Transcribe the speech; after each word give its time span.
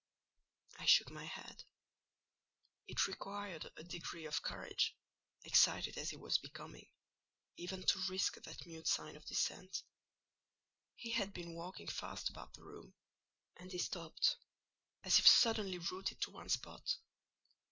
I 0.79 0.85
shook 0.87 1.11
my 1.11 1.25
head: 1.25 1.63
it 2.87 3.05
required 3.05 3.71
a 3.77 3.83
degree 3.83 4.25
of 4.25 4.41
courage, 4.41 4.97
excited 5.43 5.95
as 5.95 6.09
he 6.09 6.17
was 6.17 6.39
becoming, 6.39 6.89
even 7.57 7.83
to 7.83 8.01
risk 8.09 8.41
that 8.41 8.65
mute 8.65 8.87
sign 8.87 9.15
of 9.15 9.25
dissent. 9.25 9.83
He 10.95 11.11
had 11.11 11.33
been 11.35 11.53
walking 11.53 11.85
fast 11.87 12.31
about 12.31 12.51
the 12.55 12.63
room, 12.63 12.95
and 13.57 13.71
he 13.71 13.77
stopped, 13.77 14.37
as 15.03 15.19
if 15.19 15.27
suddenly 15.27 15.77
rooted 15.77 16.19
to 16.21 16.31
one 16.31 16.49
spot. 16.49 16.95